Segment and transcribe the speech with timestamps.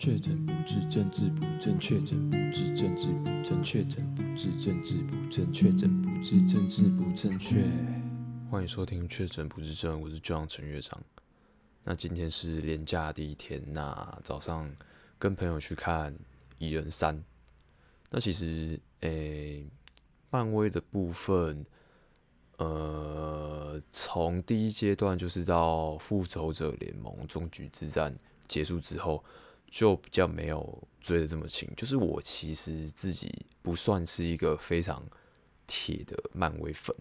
[0.00, 7.62] 确诊不治，政治不正确；确诊不治，政治不正确；确诊不治，政治不正确；确诊不治，政治不正确。
[8.50, 10.98] 欢迎收听《确诊不治症》，我是 John 陈乐章。
[11.84, 14.74] 那今天是连假第一天，那早上
[15.18, 16.14] 跟朋友去看
[16.56, 17.14] 《蚁人三》。
[18.08, 19.66] 那其实，诶、
[20.30, 21.66] 漫威的部分，
[22.56, 28.10] 呃，从第一阶段就是到《复仇者联盟：终局之战》
[28.48, 29.22] 结束之后。
[29.70, 33.32] 就比较没有追得这么勤，就是我其实自己
[33.62, 35.00] 不算是一个非常
[35.66, 36.94] 铁的漫威粉，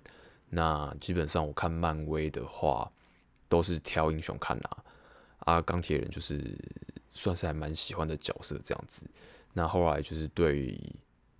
[0.49, 2.89] 那基本上我看漫威的话
[3.47, 4.83] 都是挑英雄看啦，
[5.39, 6.39] 啊，钢铁人就是
[7.11, 9.09] 算是还蛮喜欢的角色这样子，
[9.51, 10.79] 那后来就是对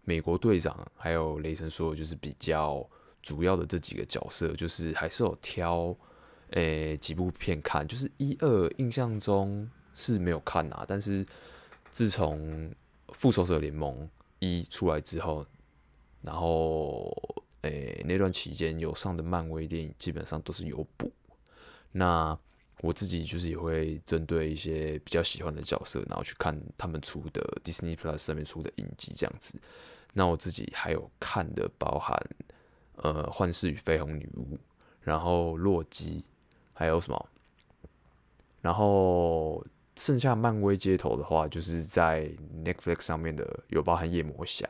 [0.04, 2.84] 美国队长还有雷神说就是比较
[3.22, 5.96] 主要的这几个角色，就是还是有挑
[6.54, 9.70] 诶、欸、几部片看，就是一二印象中。
[10.00, 11.26] 是没有看啊，但是
[11.92, 12.70] 自从
[13.10, 13.94] 《复仇者联盟》
[14.40, 15.46] 一出来之后，
[16.22, 17.12] 然后
[17.64, 21.12] 诶、那段期间有上的漫威电影基本上都是有补。
[21.92, 22.38] 那
[22.80, 29.60] 我自己就是也会针对一些比较喜欢的角色，然后去看他们出的 Disney Plus 上面出的影集这样子。
[30.14, 32.18] 那我自己还有看的包含
[32.96, 34.56] 呃《幻视与绯红女巫》，
[35.02, 36.24] 然后洛基，
[36.74, 37.30] 还有什么？
[38.62, 39.62] 然后。
[40.00, 42.32] 剩下漫威街头的话，就是在
[42.64, 44.66] Netflix 上面的有包含夜魔侠，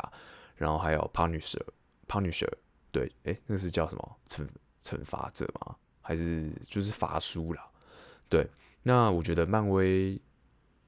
[0.56, 2.52] 然后还有 Punisher，Punisher，
[2.92, 4.18] 对，诶、欸，那是叫什么？
[4.28, 4.48] 惩
[4.82, 5.76] 惩罚者吗？
[6.02, 7.64] 还是就是法书啦？
[8.28, 8.50] 对，
[8.82, 10.20] 那我觉得漫威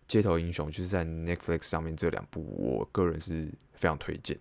[0.08, 4.36] 街头英雄就是在 Netflix 上面这两部，我个人是非常推荐。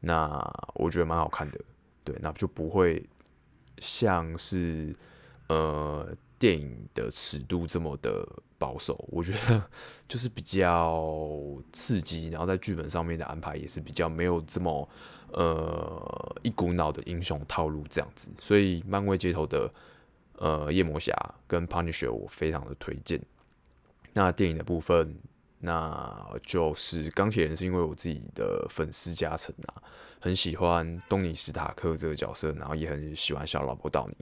[0.00, 0.40] 那
[0.74, 1.60] 我觉得蛮好看的，
[2.02, 3.06] 对，那就不会
[3.76, 4.96] 像是
[5.48, 6.16] 呃。
[6.38, 8.26] 电影的尺度这么的
[8.58, 9.62] 保守，我觉得
[10.08, 11.32] 就是比较
[11.72, 14.88] 刺激，然后在剧本上面的安排也是比较没有这么
[15.32, 19.72] 呃一股脑的英雄套路这样子，所以漫威街头的
[20.36, 21.14] 呃夜魔侠
[21.46, 23.20] 跟 Punisher 我非常的推荐。
[24.12, 25.16] 那电影的部分，
[25.60, 29.82] 那就是钢铁人是因为我自己的粉丝加成啊，
[30.20, 34.16] 很喜欢东尼史塔克这个角色，然后也很喜欢小老婆道尼，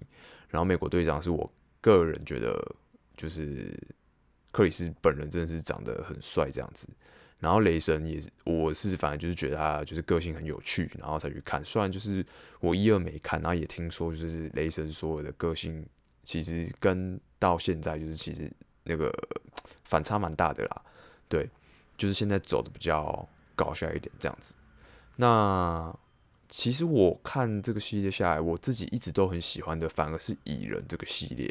[0.49, 1.51] 然后美国队长是我。
[1.83, 2.75] 个人觉得
[3.17, 3.79] 就是
[4.51, 6.89] 克里斯本人真的是长得很帅这样子，
[7.39, 11.63] 然后雷神也是，我是反正就是觉得他就是个性很有趣，然后才去看。
[11.65, 12.25] 虽然就是
[12.61, 15.85] 我一二没看，然后也听说就是雷神所有的个性
[16.23, 18.51] 其实跟到现在就是其实
[18.85, 19.13] 那个
[19.85, 20.83] 反差蛮大的啦。
[21.29, 21.51] 对，
[21.99, 24.55] 就是现在走的比较搞笑一点这样子。
[25.17, 25.95] 那。
[26.55, 31.51] 其实我看这个系列下来，我自己一直都很喜欢的，反而是蚁人这个系列。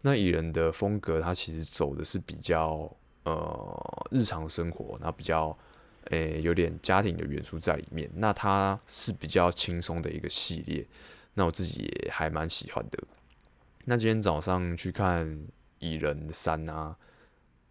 [0.00, 2.88] 那蚁人的风格，它其实走的是比较
[3.24, 5.58] 呃日常生活，那比较
[6.04, 8.08] 诶、有点家庭的元素在里面。
[8.14, 10.86] 那它是比较轻松的一个系列，
[11.34, 12.98] 那我自己也还蛮喜欢的。
[13.84, 15.36] 那今天早上去看
[15.80, 16.96] 蚁人三啊，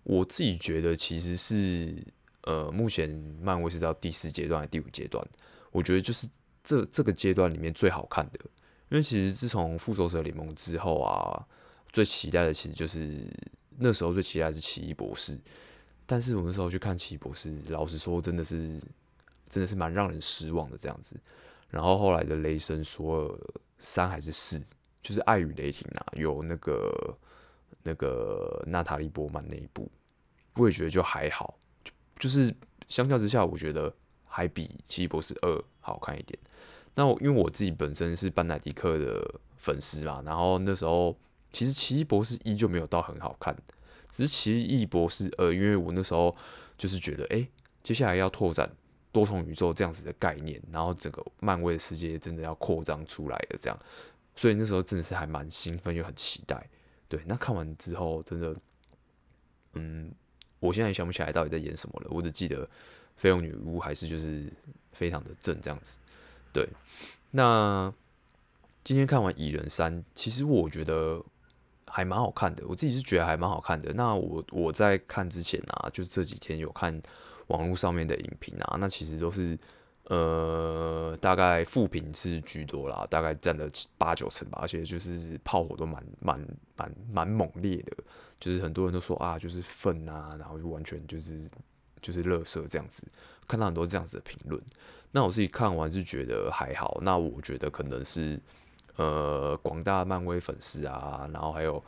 [0.04, 1.96] 我自己觉得其实是
[2.44, 3.10] 呃目前
[3.42, 5.26] 漫威是到第四阶段还第五阶段？
[5.72, 6.28] 我觉得就是。
[6.64, 8.40] 这这个阶段里面最好看的，
[8.90, 11.46] 因为其实自从复仇者联盟之后啊，
[11.92, 13.28] 最期待的其实就是
[13.78, 15.38] 那时候最期待的是奇异博士，
[16.06, 18.80] 但是我那时候去看奇异博士，老实说真的是
[19.50, 21.20] 真的是蛮让人失望的这样子。
[21.70, 23.40] 然后后来的雷神索尔
[23.78, 24.62] 三还是四，
[25.02, 27.18] 就是爱与雷霆啊，有那个
[27.84, 29.90] 那个娜塔莉波曼那一部，
[30.56, 32.54] 我也觉得就还好，就就是
[32.88, 33.94] 相较之下，我觉得。
[34.34, 36.40] 还比奇异博士二好看一点。
[36.96, 41.18] 那我因为我自己本身是班乃狄克的粉丝嘛，然后那时候
[41.52, 43.56] 其实奇异博士一就没有到很好看，
[44.10, 46.36] 只是奇异博士二，因为我那时候
[46.78, 47.48] 就是觉得，哎，
[47.82, 48.70] 接下来要拓展
[49.14, 53.80] 多重宇宙这样子的概念，然后整个漫威的世界真的要扩张出来的，这样，
[54.36, 56.70] 所以那时候真的是还蛮兴奋又很期待。
[57.08, 58.54] 对，那看完之后真的，
[59.76, 60.14] 嗯，
[60.60, 62.70] 我现在想不起来到底在演什么了，我只记得。
[63.22, 64.52] 绯红女巫还是就是
[64.92, 66.00] 非常的正这样子，
[66.52, 66.68] 对。
[67.30, 67.94] 那
[68.84, 71.24] 今天看完蚁人三，其实我觉得
[71.86, 73.94] 还蛮好看的，我自己是觉得还蛮好看的。
[73.94, 77.00] 那我我在看之前啊，就这几天有看
[77.48, 79.58] 网络上面的影评啊，那其实都是
[80.06, 87.96] 呃大概负评是居多啦，大概占了八九成吧，而且就是炮火都蛮蛮蛮蛮猛烈的，
[88.40, 91.48] 就是很多人都说啊，就是愤啊，然后就完全就是。
[92.02, 93.06] 就是垃圾这样子，
[93.48, 94.62] 看到很多这样子的评论。
[95.12, 96.98] 那我自己看完是觉得还好。
[97.02, 98.40] 那我觉得可能是
[98.96, 101.84] 呃广大漫威粉丝啊，然后还有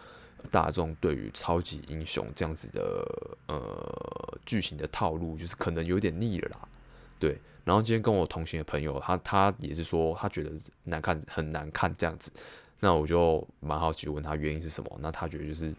[0.52, 3.08] 大众对于超级英雄这样子的
[3.48, 6.68] 呃剧情的套路，就是可能有点腻了啦。
[7.18, 10.52] 对，然后今天跟我同行的朋友，他他也是说他觉得
[10.84, 12.30] 难看，很难看这样子。
[12.82, 15.00] 那我就蛮好奇问他原因是什么？
[15.00, 15.74] 那他觉得就是，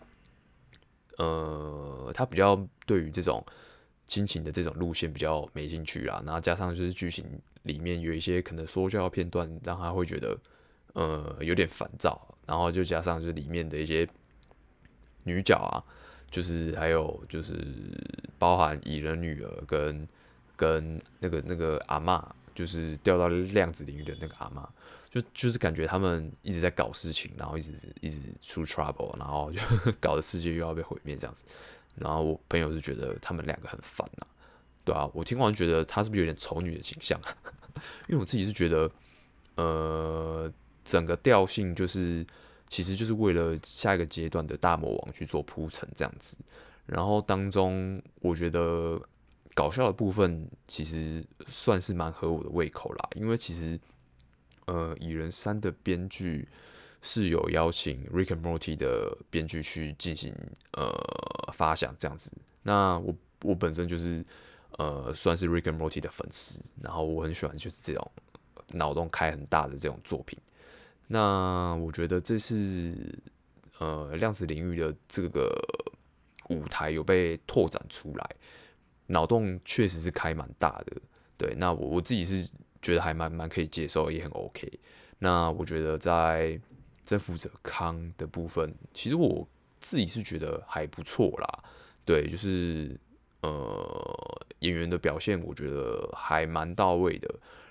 [1.19, 3.44] 呃，他比较对于这种
[4.06, 6.22] 亲情的这种路线比较没兴趣啦。
[6.24, 7.24] 然后加上就是剧情
[7.62, 10.38] 里面有一些可能说教片段，让他会觉得
[10.92, 12.20] 呃有点烦躁。
[12.46, 14.06] 然后就加上就是里面的一些
[15.22, 15.82] 女角啊，
[16.30, 17.56] 就是还有就是
[18.38, 20.06] 包含蚁人女儿跟
[20.56, 22.22] 跟那个那个阿嬷，
[22.54, 24.66] 就是掉到量子领域的那个阿嬷。
[25.10, 29.60] 就就是感觉他们一直在搞事情，然后一直一直出 trouble，然后就
[30.00, 31.44] 搞得世界又要被毁灭这样子。
[31.96, 34.26] 然后我朋友是觉得他们两个很烦呐，
[34.85, 37.20] 对啊，我听完觉得他是不是有点丑女的倾向？
[38.08, 38.91] 因为我自己是觉得，
[39.56, 40.52] 呃，
[40.85, 42.26] 整个调性就是
[42.69, 46.37] 其实就是为了下一个阶段的大魔王去做铺陈这样子。
[46.87, 49.00] 然后当中我觉得
[49.55, 53.79] 搞笑的部分其实算是蛮合我的胃口啦，因为其实。
[54.67, 56.49] 呃，蚁人三的编剧
[57.04, 60.34] 是有邀请 Rick and Morty 的编剧去进行
[60.72, 60.90] 呃
[61.52, 62.32] 发想这样子。
[62.62, 64.24] 那我我本身就是
[64.78, 68.10] 呃算是 Rick and Morty 的粉丝，然后我很喜欢就是这种
[68.72, 70.38] 脑洞开很大的这种作品。
[71.06, 72.96] 那我觉得这是
[73.78, 75.54] 呃量子领域的这个
[76.48, 78.36] 舞台有被拓展出来，
[79.06, 80.96] 脑洞确实是开蛮大的。
[81.36, 82.50] 对，那我我自己是。
[82.84, 84.70] 觉得还蛮蛮可以接受，也很 OK。
[85.18, 86.60] 那我觉得在
[87.04, 89.46] 征服者康的部分，其实我
[89.80, 91.64] 自己是觉得还不错啦。
[92.04, 92.98] 对，就是
[93.40, 97.28] 呃演员的表现，我觉得还蛮到位的。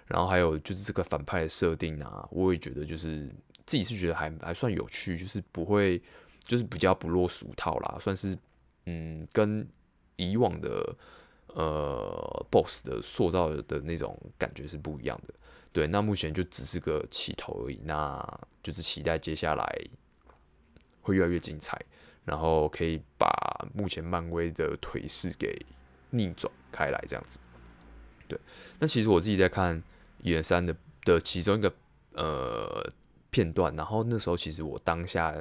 [0.08, 3.30] 然后还有就是这个反派的设定啊，我也觉得就是
[3.66, 6.02] 自己是觉得还还算有趣，就是不会
[6.46, 8.38] 就是比较不落俗套啦，算是
[8.86, 9.68] 嗯跟
[10.16, 10.96] 以往的。
[11.56, 15.34] 呃，BOSS 的塑造的那种感觉是不一样的，
[15.74, 15.86] 对。
[15.88, 18.26] 那目前就只是个起头而已，那
[18.62, 19.66] 就是期待接下来
[21.02, 21.78] 会越来越精彩，
[22.24, 23.28] 然后可以把
[23.74, 25.54] 目前漫威的颓势给
[26.12, 27.40] 逆转开来，这样子。
[28.30, 28.40] 对。
[28.80, 29.76] 那其实我自己在看
[30.22, 30.74] 《一人三》的
[31.04, 31.74] 的其中一个
[32.14, 32.90] 呃
[33.30, 35.34] 片段，然后那时候其实我当下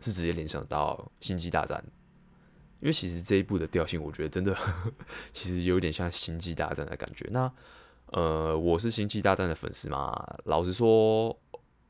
[0.00, 1.78] 是直接联想到《星际大战》。
[2.80, 4.56] 因为其实这一部的调性，我觉得真的
[5.34, 7.26] 其实有点像《星际大战》的感觉。
[7.32, 7.52] 那
[8.12, 11.36] 呃，我是《星际大战》的粉丝嘛，老实说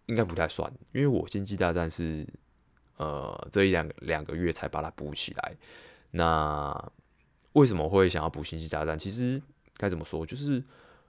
[0.07, 2.27] 应该不太算，因为我《星际大战》是
[2.97, 5.57] 呃这一两两个月才把它补起来。
[6.11, 6.93] 那
[7.53, 8.99] 为什么会想要补《星际大战》？
[9.01, 9.41] 其实
[9.77, 10.63] 该怎么说，就是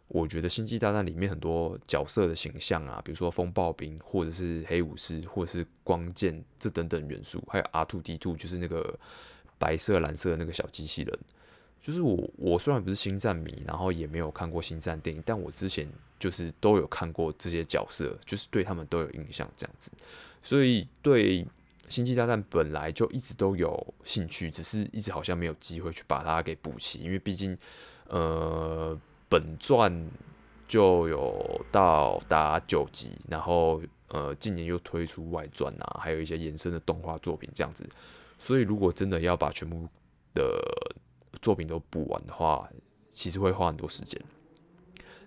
[0.07, 8.97] 我觉得《星际大战》里面很多角色的形象啊，比如说风暴兵，或者是黑武士，或者是光剑这等等元素，还有 R2-D2，就是那个。
[9.61, 11.19] 白色、蓝色的那个小机器人，
[11.81, 12.29] 就是我。
[12.37, 15.87] 我虽然不是星战迷，然后也没有看过星战电影，但我之前
[16.19, 19.91] 就是都有看过这些角色，就是对他们都有印象这样子。
[20.41, 21.45] 所以对
[21.87, 27.57] 星际大战本来就一直都有兴趣，只是一直好像没有机会去把它给补齐，因为毕竟
[28.07, 28.97] 呃
[29.27, 30.09] 本传
[30.67, 37.87] 就有到达九集，然后呃近年又推出外传啊，还有一些延伸的动画作品这样子。
[38.37, 39.85] 所以，如果真的要把全部
[40.33, 40.61] 的
[41.41, 42.69] 作品都补完的话，
[43.09, 44.21] 其实会花很多时间。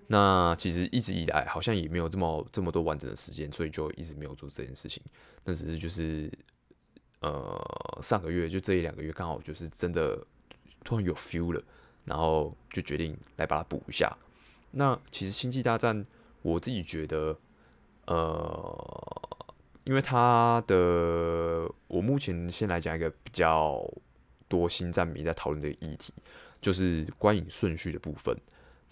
[0.07, 5.03] 那其实一直以来好像也没有这么这么多完整的时间，所以就一直没有做这件事情。
[5.45, 6.31] 那只是就是，
[7.21, 10.19] 呃，上个月就这一两个月刚好就是真的
[10.85, 11.63] 突然有 feel 了，
[12.05, 14.15] 然后就决定来把它补一下。
[14.71, 16.05] 那其实《星际大战》，
[16.43, 17.39] 我自己觉得，
[18.07, 19.19] 呃。
[19.85, 23.85] 因为它的，我目前先来讲一个比较
[24.53, 26.13] 多星战迷在讨论的议题，
[26.61, 28.37] 就是观影顺序的部分。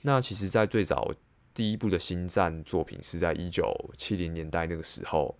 [0.00, 1.12] 那其实，在最早
[1.52, 5.36] 第一部的星战作品是在一九七零年代那个时候，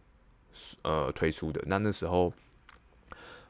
[0.83, 1.63] 呃推出的。
[1.67, 2.31] 那那时候，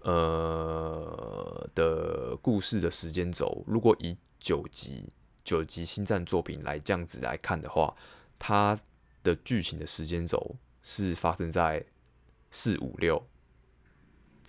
[0.03, 5.13] 呃的故事的时间轴，如果以九集
[5.43, 7.97] 九集星战作品来这样子来看的话，
[8.39, 8.79] 它
[9.25, 10.57] 的剧情的时间轴。
[10.83, 11.85] 是发生在
[12.51, 13.23] 四五六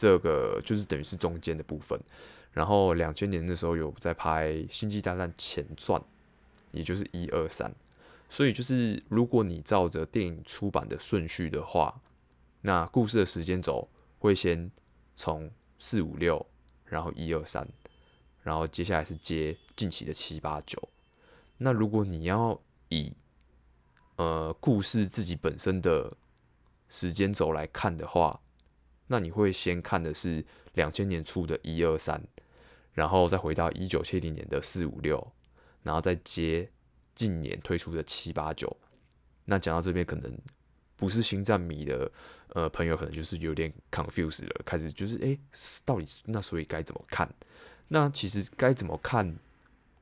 [0.01, 1.99] 这个，就是等于是中间的部分。
[2.51, 6.01] 然后两千年的时候有在拍《星际大战前传》，
[6.71, 7.71] 也就是一二三。
[8.27, 12.01] 所以就是如果你照着电影出版的顺序的话，
[12.61, 14.71] 那故事的时间轴会先
[15.15, 16.43] 从四五六，
[16.85, 17.67] 然后一二三，
[18.41, 20.81] 然后接下来是接近期的七八九。
[21.59, 23.13] 那如果你要以
[24.15, 26.11] 呃故事自己本身的
[26.89, 28.41] 时间轴来看的话，
[29.11, 30.41] 那你会先看的是
[30.75, 32.23] 两千年初的一二三，
[32.93, 35.31] 然后再回到一九七零年的四五六，
[35.83, 36.69] 然后再接
[37.13, 38.73] 近年推出的七八九。
[39.43, 40.33] 那讲到这边，可能
[40.95, 42.09] 不是星战迷的
[42.53, 45.37] 呃朋友，可能就是有点 confused 了，开始就是哎，
[45.83, 47.29] 到底那所以该怎么看？
[47.89, 49.35] 那其实该怎么看？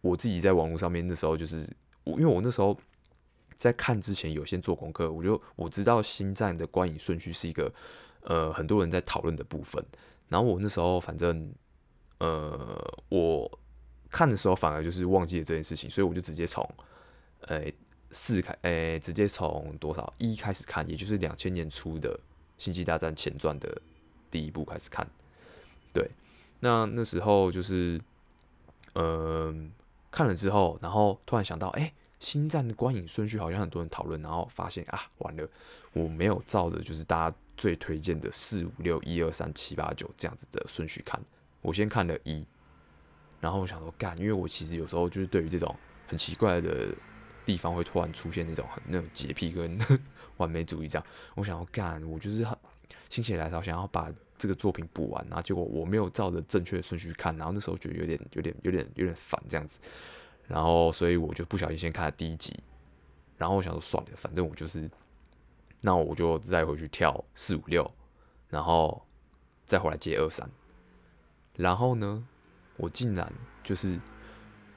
[0.02, 1.68] 我自己在网络上面那时候就是
[2.04, 2.80] 我，因为我那时候
[3.58, 7.74] 在看之前有先做功课，我就我知道星战的观影顺序是一个
[8.24, 9.84] 呃很多人在讨论的部分。
[10.28, 11.52] 然后我那时候反正
[12.20, 13.60] 呃我
[14.10, 16.68] 看的时候反而就是忘记了这件事情，所以我就直接从
[17.42, 17.64] 呃
[18.12, 22.10] 四开呃直接从多少一开始看，也就是两千年初的
[22.58, 23.82] 《星际大战前传》的
[24.30, 25.08] 第一部开始看。
[25.94, 26.10] 对。
[26.62, 28.02] 那那时候就是，
[28.96, 29.72] 嗯、
[30.12, 35.48] 看了之后，然后突然想到，哎、星战的观影顺序好像很多人讨论，然后发现啊，完了，
[35.94, 41.22] 我没有照着就是大家最推荐的四五六一二三七八九这样子的顺序看，
[41.62, 42.44] 我先看了一，
[43.40, 45.76] 然后我想说干，因为我其实有时候就是对于这种
[46.08, 46.88] 很奇怪的
[47.46, 49.78] 地方会突然出现那种很那种洁癖跟
[50.38, 52.58] 完美主义这样，我想要干，我就是很
[53.10, 54.12] 心血来潮想要把。
[54.42, 59.82] 这个作品补完，然后结果我没有照着正确的顺序看，然后那时候觉得有点、有点、有点、有点烦这样子，
[60.48, 62.58] 然后所以我就不小心先看了第一集，
[63.38, 64.90] 然后我想说算了，反正我就是，
[65.82, 67.90] 那我就再回去跳四五六，
[68.50, 69.06] 然后
[69.66, 70.50] 再回来接二三，
[71.56, 72.28] 然后呢，
[72.78, 73.32] 我竟然
[73.64, 74.00] 就是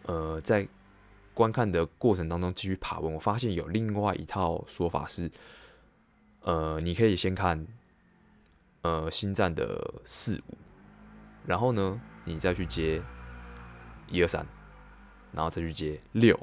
[0.05, 0.69] 呃在
[1.35, 5.31] 观看的过程当中继续爬文，我发现有另外一套说法是，
[6.41, 7.67] 呃，你可以先看。
[8.85, 10.59] 呃，星战的四五，
[11.47, 13.01] 然后呢，你再去接
[14.09, 14.45] 一二三，
[15.31, 16.37] 然后再去接六，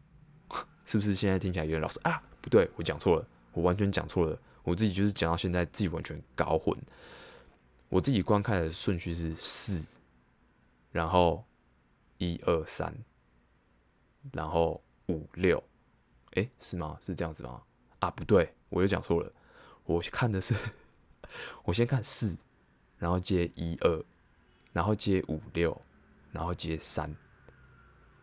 [0.84, 2.22] 是不是现在听起来有点老实啊？
[2.42, 3.26] 不对，我讲错了，
[3.58, 6.78] 我完全讲错了，我自己就是讲到现在自己完全搞混。
[7.88, 9.84] 我自己观看的顺序是四，
[10.92, 11.44] 然后
[12.18, 12.94] 一二三，
[14.32, 15.60] 然后五六，
[16.34, 16.96] 诶，是吗？
[17.00, 17.60] 是这样子吗？
[17.98, 19.32] 啊，不对，我又讲错了，
[19.84, 20.54] 我看的是。
[21.64, 22.38] 我先看四，
[22.96, 24.04] 然后接一二，
[24.72, 25.82] 然后接五六，
[26.30, 27.12] 然后接三。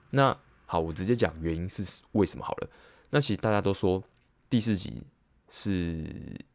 [0.09, 2.69] 那好，我直接讲原因是为什么好了。
[3.09, 4.01] 那其实大家都说
[4.49, 5.03] 第四集
[5.49, 6.05] 是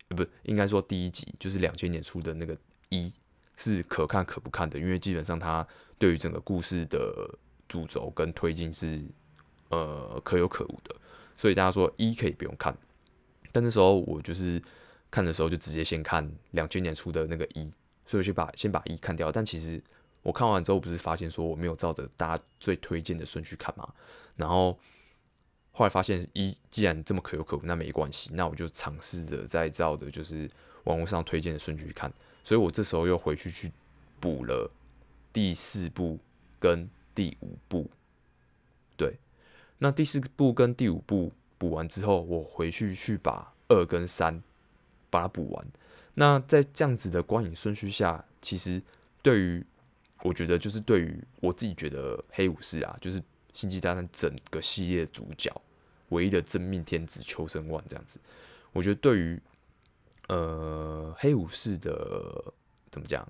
[0.09, 2.57] 呃不，应该说第一集就是两千年出的那个
[2.89, 3.13] 一
[3.57, 5.67] 是可看可不看的，因为基本上它
[5.99, 9.03] 对于整个故事的主轴跟推进是
[9.69, 10.95] 呃可有可无的，
[11.37, 12.77] 所以大家说一可以不用看。
[13.53, 14.63] 但那时候我就是。
[15.13, 17.69] 看的时候就直接先看两千年出的那个一，
[18.07, 19.33] 所以我就把先把一看掉。
[19.33, 19.83] 但其实
[20.23, 23.93] 我看完之后，不是发现说我没有照着大家最推荐的顺序看嘛？
[24.37, 24.79] 然后
[25.81, 30.47] 后来发现一既然这么可有可无，那没关系，那我就尝试着再照着就是
[30.85, 32.13] 网络上推荐的顺序看。
[32.45, 33.73] 所以我这时候又回去去
[34.21, 34.71] 补了
[35.33, 36.19] 第四部
[36.59, 37.91] 跟第五部。
[38.99, 39.17] 对，
[39.79, 44.43] 那第四部跟第五部补完之后，我回去去把二跟三。
[45.13, 45.67] 把它补完。
[46.15, 48.81] 那在这样子的观影顺序下，其实
[49.23, 49.67] 对于
[50.23, 53.21] 我觉得，就是对于我自己觉得，黑武士啊，就是
[53.53, 55.53] 星际大战整个系列主角，
[56.11, 58.21] 唯一的真命天子秋生万这样子，
[58.73, 59.43] 我觉得对于
[60.29, 62.55] 呃黑武士的
[62.91, 63.27] 怎么讲，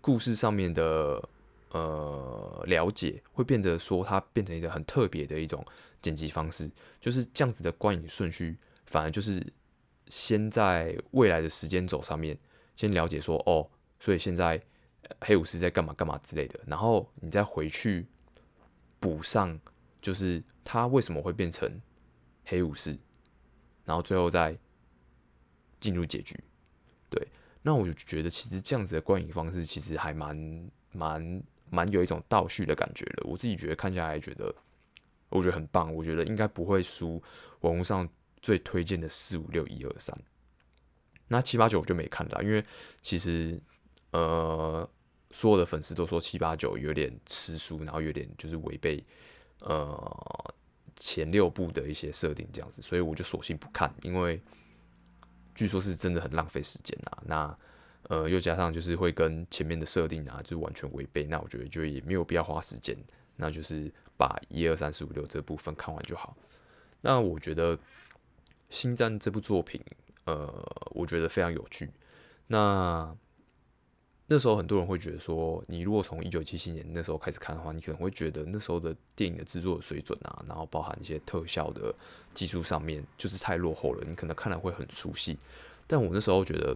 [0.00, 1.28] 故事上面的
[1.72, 5.62] 呃了解，会变得说它变成一个很特别的一种
[6.00, 9.44] 剪辑方式，就是这样子的观影顺序，反而就是。
[10.08, 12.36] 先在未来的时间轴上面
[12.76, 13.66] 先了解说哦，
[13.98, 14.60] 所以现在
[15.22, 18.06] 黑武士在干嘛干嘛之类的，然后你再回去
[19.00, 19.58] 补上，
[20.02, 21.80] 就是他为什么会变成
[22.44, 22.98] 黑武士，
[23.84, 24.56] 然后最后再
[25.80, 26.38] 进入结局。
[27.08, 27.28] 对，
[27.62, 33.24] 那我就觉得其实这样子的观影方式其实还蛮蛮蛮有一种倒叙的感觉的。
[33.24, 34.54] 我自己觉得看下来觉得，
[35.28, 37.22] 我觉得很棒，我觉得应该不会输
[37.60, 38.08] 网络上。
[38.42, 40.20] 最推荐的四五六一二三，
[41.28, 42.64] 那七八九我就没看了，因为
[43.00, 43.56] 其实
[44.10, 44.90] 呃，
[45.30, 49.06] 所有的粉丝都说七八九有点吃书，然后有点就是违背
[49.60, 50.54] 呃
[50.96, 54.40] 前六部的一些设定这样子，所以我就索性不看，因为
[55.54, 57.22] 据说是真的很浪费时间呐。
[57.26, 57.58] 那
[58.08, 62.96] 呃又加上就是会跟前面的设定啊，就完全违背，那我觉得就也没有必要花时间，
[63.36, 66.36] 那就是把一二三四五六这部分看完就好。
[67.00, 67.78] 那我觉得。
[68.70, 69.78] 星战这部作品，
[70.24, 70.50] 呃，
[70.92, 71.90] 我觉得非常有趣。
[72.46, 73.14] 那
[74.32, 81.94] 那时候很多人会觉得说，你如果从一九七七年那时候开始看的话，你可能会觉得那时候的电影的制作水准啊，然后包含一些特效的
[82.32, 85.36] 技术上面，就是太落后了，你可能看了会很熟悉。
[85.86, 86.74] 但我那时候觉得，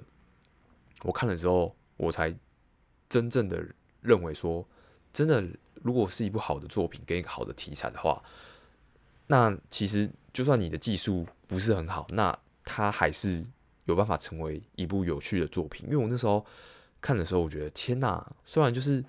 [1.03, 2.35] 我看了之后，我才
[3.09, 3.67] 真正的
[4.03, 4.63] 认为说，
[5.15, 5.43] 真的，
[5.83, 8.23] 如果是一部好的作品跟一个好的题材的话，
[9.27, 13.43] 那其实就算你的技术不是很好，那它还是
[13.87, 15.87] 有办法成为一部有趣的作品。
[15.87, 16.45] 因为我那时候
[17.07, 19.05] 看的时候，我觉得天哪，虽然就是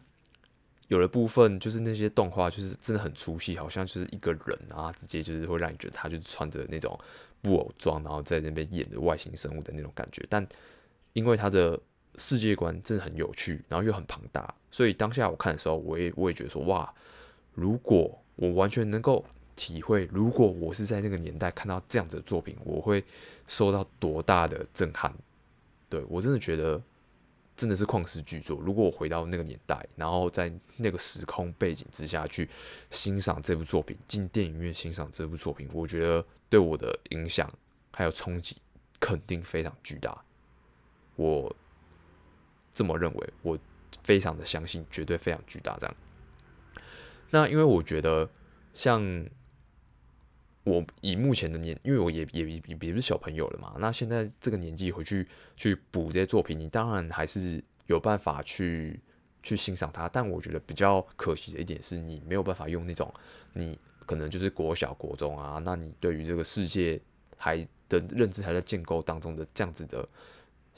[0.87, 6.97] 有的部分就是那些动画就是真的很出戏，好像就是一个人啊，直接就是会让你觉得他就是穿着那种
[7.41, 10.47] 布偶装，然后在那边演的外星生物的那种感觉，但
[11.13, 11.79] 因为他的
[12.17, 16.93] 世界观真的很有趣，然后又很庞大，所以当下我看的时候，我也我也觉得说，哇，
[17.55, 19.25] 如果我完全能够
[19.55, 23.03] 体会，如果我是在那个年代看到这样子的作品，我会
[23.47, 25.11] 受到多大的震撼？
[25.89, 26.79] 对，我真的觉得
[27.57, 28.57] 真的是旷世巨作。
[28.61, 32.47] 如果我回到那个年代，然后在那个时空背景之下去
[32.91, 37.51] 欣赏这部作品，进电影院欣赏这部作品，我觉得对我的影响
[37.93, 38.55] 还有冲击
[38.99, 40.23] 肯定非常巨大。
[41.15, 41.53] 我
[42.75, 43.57] 这么认为，我
[44.03, 45.75] 非常的相信，绝对非常巨大。
[45.79, 45.95] 这样，
[47.31, 48.29] 那因为我觉得，
[48.75, 49.01] 像
[50.67, 58.99] 我以目前的年，因为我也也也不是小朋友了嘛，那现在这个年纪回去去补这些作品，你当然还是有办法去
[59.41, 60.09] 去欣赏它。
[60.09, 63.11] 但我觉得比较可惜的一点是，你没有办法用那种
[63.53, 66.99] 你可能就是国小国中啊，那你对于这个世界
[67.37, 67.57] 还
[67.87, 70.07] 的认知还在建构当中的这样子的。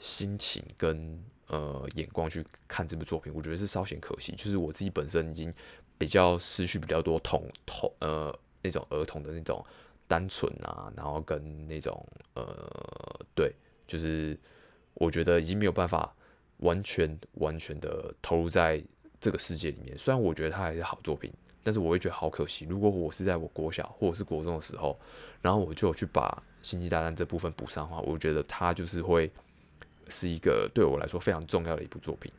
[0.02, 4.32] 心情跟呃眼光去看这部作品，我觉得是稍显可惜。
[4.32, 5.52] 就是我自己本身已经
[5.98, 9.64] 比较失去比较多同同呃那种儿童的那种
[10.06, 13.52] 单纯啊，然后跟那种呃对，
[13.86, 14.38] 就是
[14.94, 16.14] 我觉得已经没有办法
[16.58, 18.82] 完全完全的投入在
[19.20, 19.96] 这个世界里面。
[19.98, 22.66] 虽然我觉得它还是好作品，但是我会觉得好可惜。
[22.68, 24.98] 如果我是在我国小或者是国中的时候，
[25.42, 29.30] 然后我就去把《星际大战》这部分补上的话，我觉得它就是会。
[30.12, 32.32] 是一个对我来说非常重要的一部作品，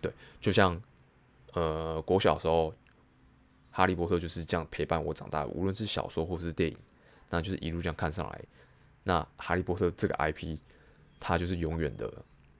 [0.00, 0.08] 对，
[0.40, 0.80] 就像
[1.52, 2.72] 呃国小时候，
[3.72, 6.76] 哈利波特就是这样陪伴我长大，无论是小说或是电影，
[7.28, 8.40] 那就是一路这样看上来，
[9.02, 10.56] 那哈利波特这个 IP，
[11.18, 12.12] 它就是永远的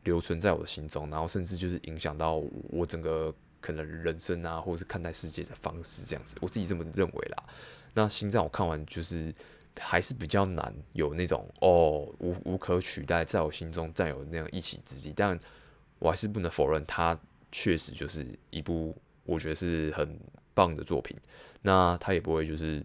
[0.03, 7.45] 留存在我的心中，然后甚至就是影响到我整个可能人生啊，或者是看待世界的方式这样子，我自己这么认为啦。
[7.95, 9.33] 那星战我看完就是。
[9.81, 15.15] 还是比较难有那种哦无无可取代，在我心中占有那样一席之地。
[15.17, 15.41] 但
[15.99, 17.19] 我还是不能否认，它
[17.51, 20.15] 确实就是一部我觉得是很
[20.55, 21.17] 棒的作品。
[21.62, 22.85] 那他也不会就是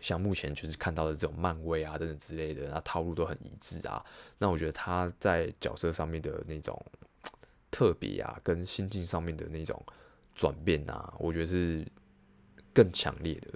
[0.00, 4.04] 像目前就是看到的这种漫威啊等等之类的，那套路都很一致啊。
[4.38, 6.80] 那我觉得他在角色上面的那种
[7.70, 9.80] 特别啊，跟心境上面的那种
[10.34, 11.86] 转变啊，我觉得是
[12.74, 13.52] 更强烈的，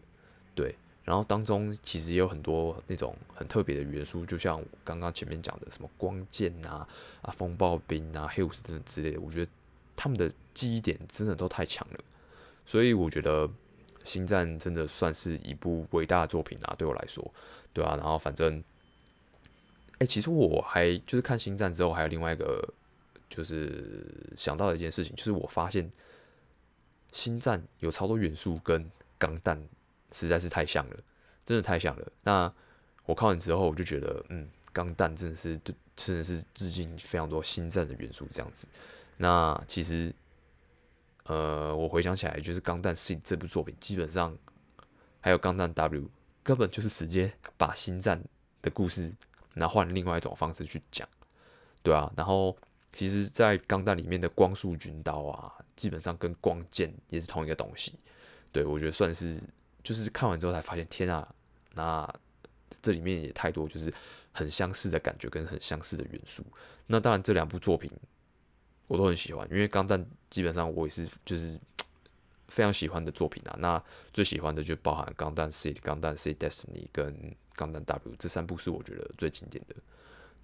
[0.54, 0.74] 对。
[1.02, 6.87] 然后当中其实也有很多那种很特别的元素，就像刚刚前面讲的什么光剑啊、
[7.22, 9.50] 啊风暴兵啊、黑武士等等之类的，我觉得
[9.96, 11.98] 他们的记忆点真的都太强了，
[12.66, 13.46] 所以我觉得
[14.05, 17.33] 《星战》真的算是一部伟大的作品啊，对我来说，
[17.73, 17.96] 对啊。
[17.96, 18.62] 然后反正，
[19.99, 22.62] 哎，其实我还就是看《星战》之后，还有另外一个
[23.29, 24.05] 就是
[24.37, 25.85] 想到的一件事情，就是我发现
[27.12, 29.62] 《星战》有超多元素跟钢弹。
[30.12, 30.96] 实在是太像了，
[31.46, 32.05] 真的太像了。
[32.25, 32.53] 那
[33.07, 38.66] 我看完之后，我就觉得，嗯，钢弹真的是对，真的是致敬非常多星战的元素这样子。
[39.18, 40.12] 那其实，
[41.30, 44.36] 呃，我回想起来，就是《钢弹 C》这部作品，基本上
[45.20, 46.02] 还有《钢弹 W》，
[46.42, 48.20] 根本就是直接把星战
[48.60, 49.12] 的故事，
[49.54, 51.08] 然后换另外一种方式去讲，
[51.84, 52.12] 对啊。
[52.16, 52.56] 然后，
[52.92, 57.94] 其实，在钢弹里面的光束军刀啊，基本上跟光剑也是同一个东西。
[58.50, 59.40] 对，我觉得算是。
[59.82, 61.26] 就是看完之后才发现，天啊，
[61.72, 62.06] 那
[62.82, 63.90] 这里面也太多就是
[64.30, 66.44] 很相似的感觉跟很相似的元素。
[66.86, 67.90] 那当然这两部作品
[68.90, 71.57] 我都很喜欢，因为钢弹基本上我也是就是
[72.48, 73.55] 非常喜欢的作品啊。
[73.61, 73.81] 那
[74.12, 79.76] 最喜欢的就包含钢弹 Seed、钢弹 Seed Destiny 跟钢弹 W 这三部是我觉得最经典的。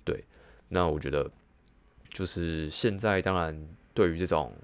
[0.05, 0.23] 对，
[0.69, 1.29] 那我觉得
[2.09, 4.55] 就是现在当然对于这种。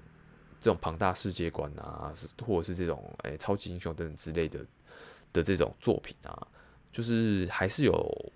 [0.61, 4.65] 这种庞大世界观啊，是或者是这种诶、超级英雄等等之类的
[5.33, 6.47] 的这种作品啊，
[6.89, 8.31] 就是还是有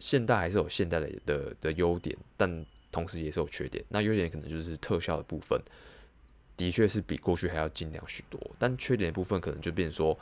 [0.00, 3.84] 现代还是有现代的的的优点，但同时也是有缺点。
[3.88, 5.60] 那优点可能就是特效的部分，
[6.56, 8.40] 的确是比过去还要精良许多。
[8.58, 10.18] 但缺点部分可能就变说，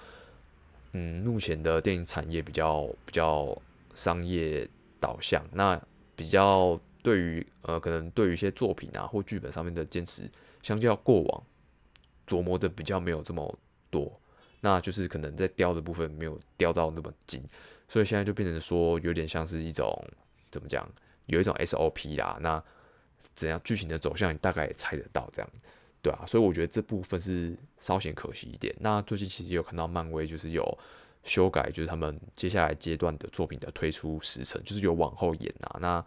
[0.92, 3.57] 嗯，目前的电影产业比较比较
[3.94, 4.68] 商业
[5.00, 5.81] 导向，那
[6.14, 10.22] 比较对于呃可能对于一些作品啊或剧本上面的坚持。
[10.62, 11.42] 相较过往
[12.26, 13.57] 琢磨的比较没有这么
[13.88, 14.20] 多，
[14.61, 17.40] 那就是可能在雕的部分没有雕到那么精，
[17.88, 20.05] 所以现在就变成说有点像是一种
[20.50, 20.85] 怎么讲，
[21.27, 22.39] 有一种 SOP 啦。
[22.41, 22.62] 那
[23.35, 25.51] 怎样剧情的走向，你大概也猜得到这样，
[26.01, 28.75] 对啊，所以我觉得这部分是稍显可惜一点。
[28.81, 30.79] 那最近其实有看到漫威就是有
[31.23, 35.77] 修改，就是他们接下来阶段的作品的推出时程，就是有往后延啊。
[35.79, 36.03] 那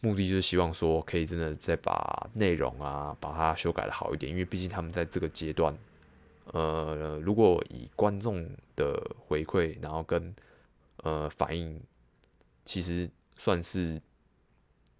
[0.00, 5.72] 目的就是希望说可以真的再把内容啊把它修改的好一点，因为毕竟他们在这个阶段，
[6.46, 10.34] 呃，如果以观众的回馈，然后跟
[11.04, 11.80] 呃反应，
[12.64, 14.02] 其实算是。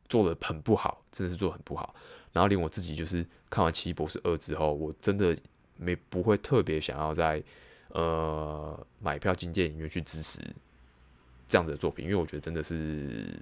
[0.09, 1.95] 做的很不好，真的是做的很不好。
[2.33, 5.37] 然后连我自己就是看完《奇异博士二》之后，我真的
[5.77, 7.41] 没不会特别想要在
[7.91, 10.41] 呃买票进电影院去支持
[11.49, 13.39] 这样子的作品，因为我觉得真的是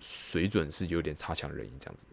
[0.00, 2.06] 水准是有点差强人意这样子。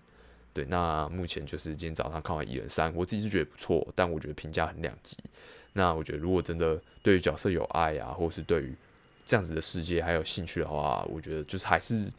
[0.53, 5.15] 对，那目前就是今天早上看完《蚁人三》，我自己是觉得不错，但我觉得评价很两极。
[5.71, 8.75] 那我觉得如果真的对于角色有爱啊，或是对于
[9.23, 12.11] 这样子的世界还有兴趣的话，我觉得就是还是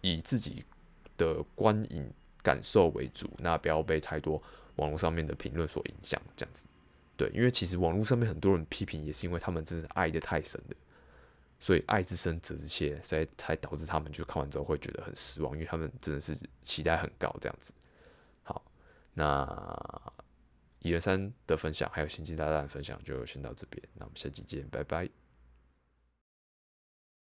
[0.00, 0.64] 以自己。
[1.20, 2.10] 的观影
[2.42, 4.42] 感受为主，那不要被太多
[4.76, 6.66] 网络上面的评论所影响，这样子。
[7.18, 10.76] 对，因为其实网络上面很多人批评，也是因为他们真的爱得太深了，
[11.58, 17.74] 所以爱之深责之切，所以才导致他们就看完之后会觉得很失望，因为他们真的是期待很高这样子。
[18.42, 18.64] 好，
[19.12, 20.12] 那
[20.78, 25.19] 一二三的分享还有星际大战的分享就先到这边，那我们下期见，拜拜。